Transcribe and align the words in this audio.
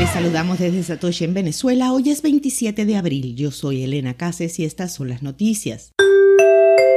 Les 0.00 0.08
saludamos 0.08 0.58
desde 0.58 0.82
Satoshi 0.82 1.24
en 1.24 1.34
Venezuela. 1.34 1.92
Hoy 1.92 2.08
es 2.08 2.22
27 2.22 2.86
de 2.86 2.96
abril. 2.96 3.36
Yo 3.36 3.50
soy 3.50 3.82
Elena 3.82 4.14
Cases 4.14 4.58
y 4.58 4.64
estas 4.64 4.94
son 4.94 5.10
las 5.10 5.22
noticias. 5.22 5.92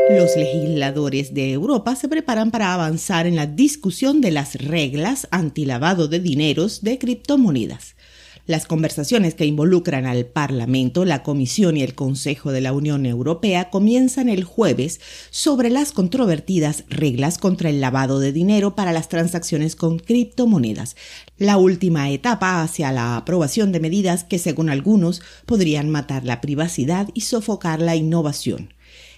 Los 0.10 0.38
legisladores 0.38 1.34
de 1.34 1.52
Europa 1.52 1.98
se 1.98 2.08
preparan 2.08 2.50
para 2.50 2.74
avanzar 2.74 3.28
en 3.28 3.36
la 3.36 3.46
discusión 3.46 4.22
de 4.22 4.32
las 4.32 4.56
reglas 4.56 5.28
antilavado 5.32 6.08
de 6.08 6.22
dineros 6.22 6.82
de 6.82 6.98
criptomonedas. 6.98 7.98
Las 8.46 8.66
conversaciones 8.66 9.36
que 9.36 9.46
involucran 9.46 10.06
al 10.06 10.26
Parlamento, 10.26 11.06
la 11.06 11.24
Comisión 11.24 11.78
y 11.78 11.82
el 11.82 11.96
Consejo 11.96 12.52
de 12.52 12.60
la 12.60 12.74
Unión 12.74 13.06
Europea 13.06 13.70
comienzan 13.70 14.28
el 14.28 14.44
jueves 14.44 15.00
sobre 15.30 15.70
las 15.70 15.94
controvertidas 15.94 16.84
reglas 16.90 17.38
contra 17.38 17.70
el 17.70 17.80
lavado 17.80 18.20
de 18.20 18.34
dinero 18.34 18.76
para 18.76 18.92
las 18.92 19.08
transacciones 19.08 19.78
con 19.78 19.98
criptomonedas, 19.98 20.98
la 21.38 21.56
última 21.56 22.10
etapa 22.10 22.62
hacia 22.62 22.92
la 22.92 23.16
aprobación 23.16 23.72
de 23.72 23.80
medidas 23.80 24.26
que, 24.26 24.40
según 24.40 24.70
algunos, 24.70 25.22
podrían 25.46 25.90
matar 25.90 26.26
la 26.26 26.42
privacidad 26.42 27.08
y 27.14 27.22
sofocar 27.22 27.80
la 27.80 27.96
innovación. 27.96 28.74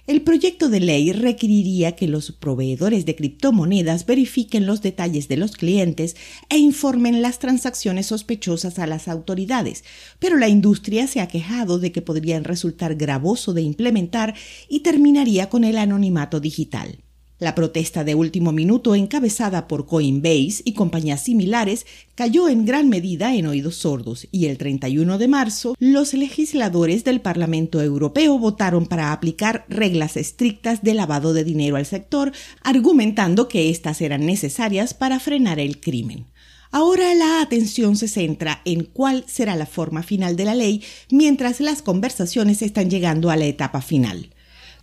El 0.06 0.22
proyecto 0.22 0.68
de 0.68 0.78
ley 0.78 1.10
requeriría 1.10 1.96
que 1.96 2.06
los 2.06 2.30
proveedores 2.30 3.06
de 3.06 3.16
criptomonedas 3.16 4.06
verifiquen 4.06 4.64
los 4.64 4.80
detalles 4.80 5.26
de 5.26 5.36
los 5.36 5.56
clientes 5.56 6.14
e 6.48 6.58
informen 6.58 7.22
las 7.22 7.40
transacciones 7.40 8.06
sospechosas 8.06 8.78
a 8.78 8.86
las 8.86 9.08
autoridades, 9.08 9.82
pero 10.20 10.36
la 10.36 10.48
industria 10.48 11.08
se 11.08 11.20
ha 11.20 11.26
quejado 11.26 11.80
de 11.80 11.90
que 11.90 12.02
podrían 12.02 12.44
resultar 12.44 12.94
gravoso 12.94 13.52
de 13.52 13.62
implementar 13.62 14.36
y 14.68 14.80
terminaría 14.80 15.48
con 15.48 15.64
el 15.64 15.76
anonimato 15.76 16.38
digital. 16.38 17.00
La 17.38 17.54
protesta 17.54 18.02
de 18.02 18.14
último 18.14 18.50
minuto 18.50 18.94
encabezada 18.94 19.68
por 19.68 19.84
Coinbase 19.84 20.62
y 20.64 20.72
compañías 20.72 21.22
similares 21.22 21.84
cayó 22.14 22.48
en 22.48 22.64
gran 22.64 22.88
medida 22.88 23.34
en 23.34 23.46
oídos 23.46 23.76
sordos 23.76 24.26
y 24.32 24.46
el 24.46 24.56
31 24.56 25.18
de 25.18 25.28
marzo 25.28 25.74
los 25.78 26.14
legisladores 26.14 27.04
del 27.04 27.20
Parlamento 27.20 27.82
Europeo 27.82 28.38
votaron 28.38 28.86
para 28.86 29.12
aplicar 29.12 29.66
reglas 29.68 30.16
estrictas 30.16 30.82
de 30.82 30.94
lavado 30.94 31.34
de 31.34 31.44
dinero 31.44 31.76
al 31.76 31.84
sector, 31.84 32.32
argumentando 32.62 33.48
que 33.48 33.68
éstas 33.68 34.00
eran 34.00 34.24
necesarias 34.24 34.94
para 34.94 35.20
frenar 35.20 35.60
el 35.60 35.78
crimen. 35.78 36.24
Ahora 36.70 37.14
la 37.14 37.42
atención 37.42 37.96
se 37.96 38.08
centra 38.08 38.62
en 38.64 38.84
cuál 38.84 39.24
será 39.28 39.56
la 39.56 39.66
forma 39.66 40.02
final 40.02 40.36
de 40.36 40.46
la 40.46 40.54
ley 40.54 40.82
mientras 41.10 41.60
las 41.60 41.82
conversaciones 41.82 42.62
están 42.62 42.88
llegando 42.88 43.28
a 43.28 43.36
la 43.36 43.44
etapa 43.44 43.82
final. 43.82 44.30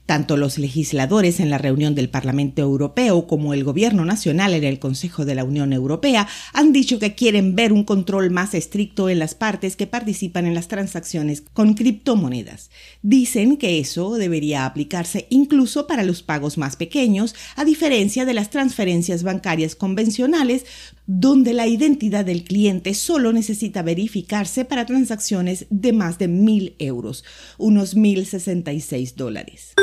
Tanto 0.05 0.35
los 0.35 0.57
legisladores 0.57 1.39
en 1.39 1.49
la 1.49 1.57
reunión 1.57 1.95
del 1.95 2.09
Parlamento 2.09 2.61
Europeo 2.61 3.25
como 3.25 3.53
el 3.53 3.63
Gobierno 3.63 4.03
Nacional 4.03 4.53
en 4.53 4.65
el 4.65 4.77
Consejo 4.77 5.23
de 5.23 5.33
la 5.33 5.45
Unión 5.45 5.71
Europea 5.71 6.27
han 6.51 6.73
dicho 6.73 6.99
que 6.99 7.15
quieren 7.15 7.55
ver 7.55 7.71
un 7.71 7.85
control 7.85 8.29
más 8.29 8.53
estricto 8.53 9.07
en 9.07 9.19
las 9.19 9.33
partes 9.33 9.77
que 9.77 9.87
participan 9.87 10.45
en 10.45 10.55
las 10.55 10.67
transacciones 10.67 11.41
con 11.41 11.73
criptomonedas. 11.73 12.69
Dicen 13.01 13.55
que 13.55 13.79
eso 13.79 14.15
debería 14.15 14.65
aplicarse 14.65 15.25
incluso 15.29 15.87
para 15.87 16.03
los 16.03 16.21
pagos 16.21 16.57
más 16.57 16.75
pequeños, 16.75 17.33
a 17.55 17.63
diferencia 17.63 18.25
de 18.25 18.33
las 18.33 18.49
transferencias 18.49 19.23
bancarias 19.23 19.73
convencionales, 19.73 20.65
donde 21.07 21.53
la 21.53 21.67
identidad 21.67 22.25
del 22.25 22.43
cliente 22.43 22.93
solo 22.93 23.31
necesita 23.31 23.81
verificarse 23.81 24.65
para 24.65 24.85
transacciones 24.85 25.65
de 25.69 25.93
más 25.93 26.17
de 26.17 26.27
mil 26.27 26.75
euros, 26.79 27.23
unos 27.57 27.95
mil 27.95 28.25
sesenta 28.25 28.73
y 28.73 28.81
seis 28.81 29.15
dólares. 29.15 29.73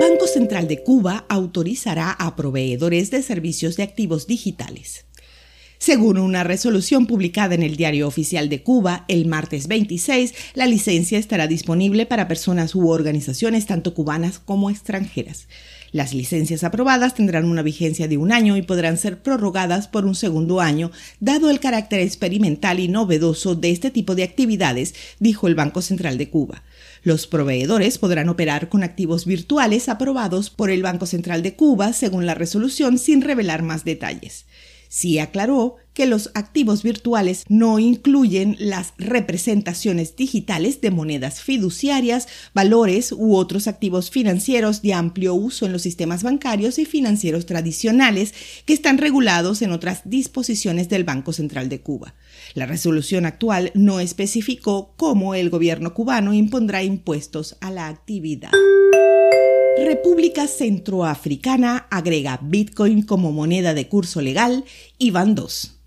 Banco 0.00 0.26
Central 0.26 0.68
de 0.68 0.82
Cuba 0.82 1.26
autorizará 1.28 2.12
a 2.12 2.34
proveedores 2.34 3.10
de 3.10 3.22
servicios 3.22 3.76
de 3.76 3.82
activos 3.82 4.26
digitales. 4.26 5.04
Según 5.78 6.16
una 6.16 6.44
resolución 6.44 7.06
publicada 7.06 7.54
en 7.54 7.62
el 7.62 7.76
Diario 7.76 8.06
Oficial 8.06 8.48
de 8.48 8.62
Cuba 8.62 9.04
el 9.08 9.26
martes 9.26 9.68
26, 9.68 10.32
la 10.54 10.66
licencia 10.66 11.18
estará 11.18 11.46
disponible 11.46 12.06
para 12.06 12.28
personas 12.28 12.74
u 12.74 12.88
organizaciones 12.88 13.66
tanto 13.66 13.92
cubanas 13.92 14.38
como 14.38 14.70
extranjeras. 14.70 15.48
Las 15.90 16.14
licencias 16.14 16.64
aprobadas 16.64 17.14
tendrán 17.14 17.44
una 17.44 17.62
vigencia 17.62 18.08
de 18.08 18.16
un 18.16 18.32
año 18.32 18.56
y 18.56 18.62
podrán 18.62 18.96
ser 18.96 19.22
prorrogadas 19.22 19.88
por 19.88 20.06
un 20.06 20.14
segundo 20.14 20.60
año, 20.60 20.90
dado 21.20 21.50
el 21.50 21.60
carácter 21.60 22.00
experimental 22.00 22.80
y 22.80 22.88
novedoso 22.88 23.56
de 23.56 23.72
este 23.72 23.90
tipo 23.90 24.14
de 24.14 24.22
actividades, 24.22 24.94
dijo 25.18 25.48
el 25.48 25.54
Banco 25.54 25.82
Central 25.82 26.16
de 26.16 26.30
Cuba. 26.30 26.62
Los 27.04 27.26
proveedores 27.26 27.98
podrán 27.98 28.28
operar 28.28 28.68
con 28.68 28.84
activos 28.84 29.26
virtuales 29.26 29.88
aprobados 29.88 30.50
por 30.50 30.70
el 30.70 30.82
Banco 30.82 31.06
Central 31.06 31.42
de 31.42 31.56
Cuba, 31.56 31.92
según 31.92 32.26
la 32.26 32.34
resolución, 32.34 32.96
sin 32.96 33.22
revelar 33.22 33.62
más 33.62 33.84
detalles. 33.84 34.46
Sí 34.88 35.18
aclaró 35.18 35.76
que 35.94 36.06
los 36.06 36.30
activos 36.34 36.82
virtuales 36.82 37.44
no 37.48 37.78
incluyen 37.78 38.56
las 38.58 38.94
representaciones 38.98 40.16
digitales 40.16 40.80
de 40.80 40.90
monedas 40.90 41.40
fiduciarias, 41.42 42.28
valores 42.54 43.12
u 43.12 43.36
otros 43.36 43.66
activos 43.66 44.10
financieros 44.10 44.82
de 44.82 44.94
amplio 44.94 45.34
uso 45.34 45.66
en 45.66 45.72
los 45.72 45.82
sistemas 45.82 46.22
bancarios 46.22 46.78
y 46.78 46.84
financieros 46.84 47.46
tradicionales 47.46 48.34
que 48.64 48.72
están 48.72 48.98
regulados 48.98 49.62
en 49.62 49.72
otras 49.72 50.02
disposiciones 50.04 50.88
del 50.88 51.04
Banco 51.04 51.32
Central 51.32 51.68
de 51.68 51.80
Cuba. 51.80 52.14
La 52.54 52.66
resolución 52.66 53.26
actual 53.26 53.70
no 53.74 54.00
especificó 54.00 54.94
cómo 54.96 55.34
el 55.34 55.50
gobierno 55.50 55.94
cubano 55.94 56.32
impondrá 56.32 56.82
impuestos 56.82 57.56
a 57.60 57.70
la 57.70 57.88
actividad. 57.88 58.50
República 59.84 60.46
Centroafricana 60.46 61.86
agrega 61.90 62.38
Bitcoin 62.42 63.02
como 63.02 63.32
moneda 63.32 63.74
de 63.74 63.88
curso 63.88 64.20
legal 64.20 64.64
y 64.98 65.10
van 65.10 65.34
dos. 65.34 65.81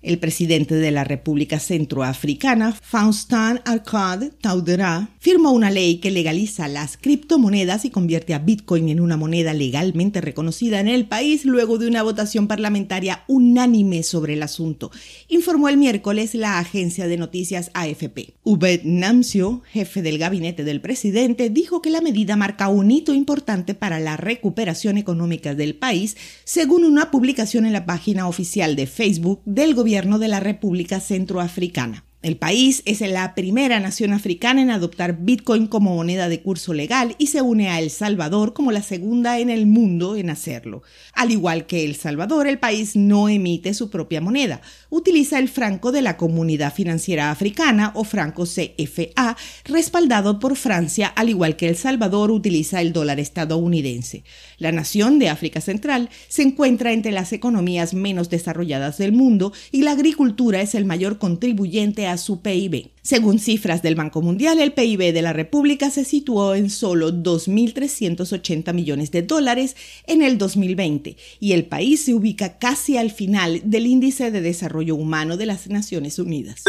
El 0.00 0.20
presidente 0.20 0.76
de 0.76 0.92
la 0.92 1.02
República 1.02 1.58
Centroafricana, 1.58 2.72
Faustin 2.72 3.60
Arcade 3.64 4.30
Taudera, 4.40 5.10
firmó 5.18 5.50
una 5.50 5.72
ley 5.72 5.98
que 5.98 6.12
legaliza 6.12 6.68
las 6.68 6.96
criptomonedas 6.96 7.84
y 7.84 7.90
convierte 7.90 8.32
a 8.32 8.38
Bitcoin 8.38 8.90
en 8.90 9.00
una 9.00 9.16
moneda 9.16 9.54
legalmente 9.54 10.20
reconocida 10.20 10.78
en 10.78 10.86
el 10.86 11.08
país 11.08 11.44
luego 11.44 11.78
de 11.78 11.88
una 11.88 12.04
votación 12.04 12.46
parlamentaria 12.46 13.24
unánime 13.26 14.04
sobre 14.04 14.34
el 14.34 14.44
asunto, 14.44 14.92
informó 15.26 15.68
el 15.68 15.76
miércoles 15.76 16.36
la 16.36 16.60
agencia 16.60 17.08
de 17.08 17.16
noticias 17.16 17.72
AFP. 17.74 18.34
Ubed 18.44 18.82
Namcio, 18.84 19.62
jefe 19.72 20.00
del 20.00 20.18
gabinete 20.18 20.62
del 20.62 20.80
presidente, 20.80 21.50
dijo 21.50 21.82
que 21.82 21.90
la 21.90 22.00
medida 22.00 22.36
marca 22.36 22.68
un 22.68 22.92
hito 22.92 23.14
importante 23.14 23.74
para 23.74 23.98
la 23.98 24.16
recuperación 24.16 24.96
económica 24.96 25.56
del 25.56 25.74
país, 25.74 26.16
según 26.44 26.84
una 26.84 27.10
publicación 27.10 27.66
en 27.66 27.72
la 27.72 27.84
página 27.84 28.28
oficial 28.28 28.76
de 28.76 28.86
Facebook 28.86 29.40
del 29.44 29.74
gobierno 29.74 29.87
gobierno 29.88 30.18
de 30.18 30.28
la 30.28 30.38
República 30.38 31.00
Centroafricana. 31.00 32.04
El 32.20 32.36
país 32.36 32.82
es 32.84 33.00
la 33.00 33.32
primera 33.36 33.78
nación 33.78 34.12
africana 34.12 34.60
en 34.60 34.70
adoptar 34.70 35.18
Bitcoin 35.20 35.68
como 35.68 35.94
moneda 35.94 36.28
de 36.28 36.42
curso 36.42 36.74
legal 36.74 37.14
y 37.16 37.28
se 37.28 37.42
une 37.42 37.68
a 37.68 37.78
El 37.78 37.90
Salvador 37.90 38.54
como 38.54 38.72
la 38.72 38.82
segunda 38.82 39.38
en 39.38 39.50
el 39.50 39.66
mundo 39.66 40.16
en 40.16 40.28
hacerlo. 40.28 40.82
Al 41.12 41.30
igual 41.30 41.66
que 41.66 41.84
El 41.84 41.94
Salvador, 41.94 42.48
el 42.48 42.58
país 42.58 42.96
no 42.96 43.28
emite 43.28 43.72
su 43.72 43.88
propia 43.88 44.20
moneda. 44.20 44.62
Utiliza 44.90 45.38
el 45.38 45.48
franco 45.48 45.92
de 45.92 46.02
la 46.02 46.16
Comunidad 46.16 46.74
Financiera 46.74 47.30
Africana 47.30 47.92
o 47.94 48.02
franco 48.02 48.46
CFA, 48.46 49.36
respaldado 49.64 50.40
por 50.40 50.56
Francia, 50.56 51.06
al 51.06 51.28
igual 51.28 51.54
que 51.54 51.68
El 51.68 51.76
Salvador 51.76 52.32
utiliza 52.32 52.80
el 52.80 52.92
dólar 52.92 53.20
estadounidense. 53.20 54.24
La 54.58 54.72
nación 54.72 55.20
de 55.20 55.28
África 55.28 55.60
Central 55.60 56.10
se 56.26 56.42
encuentra 56.42 56.92
entre 56.92 57.12
las 57.12 57.32
economías 57.32 57.94
menos 57.94 58.28
desarrolladas 58.28 58.98
del 58.98 59.12
mundo 59.12 59.52
y 59.70 59.82
la 59.82 59.92
agricultura 59.92 60.60
es 60.60 60.74
el 60.74 60.84
mayor 60.84 61.18
contribuyente 61.18 62.07
a 62.08 62.18
su 62.18 62.40
PIB. 62.40 62.90
Según 63.02 63.38
cifras 63.38 63.82
del 63.82 63.94
Banco 63.94 64.22
Mundial, 64.22 64.60
el 64.60 64.72
PIB 64.72 65.12
de 65.12 65.22
la 65.22 65.32
República 65.32 65.90
se 65.90 66.04
situó 66.04 66.54
en 66.54 66.70
solo 66.70 67.12
2.380 67.12 68.72
millones 68.74 69.10
de 69.10 69.22
dólares 69.22 69.76
en 70.06 70.22
el 70.22 70.38
2020 70.38 71.16
y 71.40 71.52
el 71.52 71.66
país 71.66 72.04
se 72.04 72.14
ubica 72.14 72.58
casi 72.58 72.96
al 72.96 73.10
final 73.10 73.62
del 73.64 73.86
Índice 73.86 74.30
de 74.30 74.40
Desarrollo 74.40 74.94
Humano 74.94 75.36
de 75.36 75.46
las 75.46 75.68
Naciones 75.68 76.18
Unidas. 76.18 76.64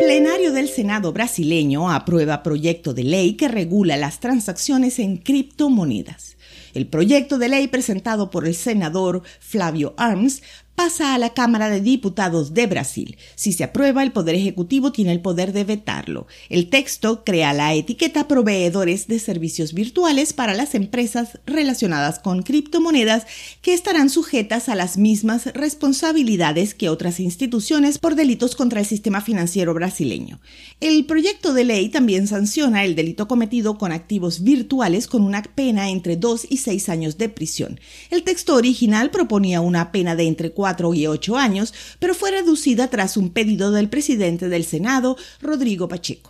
Plenario 0.00 0.52
del 0.52 0.68
Senado 0.68 1.12
brasileño 1.12 1.90
aprueba 1.90 2.42
proyecto 2.42 2.94
de 2.94 3.04
ley 3.04 3.34
que 3.34 3.48
regula 3.48 3.98
las 3.98 4.18
transacciones 4.18 4.98
en 4.98 5.18
criptomonedas. 5.18 6.38
El 6.72 6.86
proyecto 6.86 7.36
de 7.36 7.48
ley 7.48 7.68
presentado 7.68 8.30
por 8.30 8.46
el 8.46 8.54
senador 8.54 9.22
Flavio 9.40 9.94
Arms 9.98 10.42
pasa 10.74 11.14
a 11.14 11.18
la 11.18 11.34
Cámara 11.34 11.68
de 11.68 11.80
Diputados 11.80 12.54
de 12.54 12.66
Brasil. 12.66 13.18
Si 13.34 13.52
se 13.52 13.64
aprueba, 13.64 14.02
el 14.02 14.12
Poder 14.12 14.34
Ejecutivo 14.34 14.92
tiene 14.92 15.12
el 15.12 15.20
poder 15.20 15.52
de 15.52 15.64
vetarlo. 15.64 16.26
El 16.48 16.70
texto 16.70 17.22
crea 17.22 17.52
la 17.52 17.74
etiqueta 17.74 18.26
proveedores 18.26 19.06
de 19.06 19.18
servicios 19.18 19.74
virtuales 19.74 20.32
para 20.32 20.54
las 20.54 20.74
empresas 20.74 21.38
relacionadas 21.44 22.18
con 22.18 22.42
criptomonedas 22.42 23.26
que 23.60 23.74
estarán 23.74 24.08
sujetas 24.08 24.68
a 24.70 24.74
las 24.74 24.96
mismas 24.96 25.46
responsabilidades 25.52 26.74
que 26.74 26.88
otras 26.88 27.20
instituciones 27.20 27.98
por 27.98 28.14
delitos 28.14 28.56
contra 28.56 28.80
el 28.80 28.86
sistema 28.86 29.20
financiero 29.20 29.74
brasileño. 29.74 30.40
El 30.80 31.04
proyecto 31.04 31.52
de 31.52 31.64
ley 31.64 31.88
también 31.90 32.26
sanciona 32.26 32.84
el 32.84 32.94
delito 32.94 33.28
cometido 33.28 33.76
con 33.76 33.92
activos 33.92 34.42
virtuales 34.42 35.06
con 35.08 35.22
una 35.22 35.42
pena 35.42 35.90
entre 35.90 36.16
2 36.16 36.46
y 36.48 36.56
6 36.56 36.88
años 36.88 37.18
de 37.18 37.28
prisión. 37.28 37.80
El 38.10 38.22
texto 38.22 38.54
original 38.54 39.10
proponía 39.10 39.60
una 39.60 39.92
pena 39.92 40.16
de 40.16 40.26
entre 40.26 40.52
4 40.60 40.92
y 40.92 41.06
8 41.06 41.38
años, 41.38 41.72
pero 41.98 42.14
fue 42.14 42.32
reducida 42.32 42.88
tras 42.88 43.16
un 43.16 43.30
pedido 43.30 43.70
del 43.70 43.88
presidente 43.88 44.50
del 44.50 44.66
Senado, 44.66 45.16
Rodrigo 45.40 45.88
Pacheco. 45.88 46.28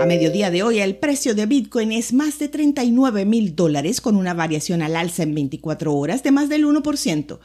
A 0.00 0.06
mediodía 0.06 0.50
de 0.50 0.62
hoy, 0.62 0.78
el 0.78 0.96
precio 0.96 1.34
de 1.34 1.44
Bitcoin 1.44 1.92
es 1.92 2.14
más 2.14 2.38
de 2.38 2.48
39 2.48 3.26
mil 3.26 3.54
dólares, 3.54 4.00
con 4.00 4.16
una 4.16 4.32
variación 4.32 4.80
al 4.80 4.96
alza 4.96 5.22
en 5.22 5.34
24 5.34 5.94
horas 5.94 6.22
de 6.22 6.32
más 6.32 6.48
del 6.48 6.64
1%. 6.64 7.38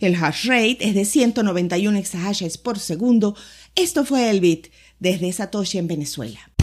El 0.00 0.14
hash 0.16 0.44
rate 0.44 0.76
es 0.80 0.94
de 0.94 1.06
191 1.06 1.96
exahashes 1.96 2.58
por 2.58 2.78
segundo. 2.78 3.34
Esto 3.74 4.04
fue 4.04 4.28
el 4.28 4.40
Bit 4.40 4.66
desde 5.00 5.32
Satoshi 5.32 5.78
en 5.78 5.88
Venezuela. 5.88 6.55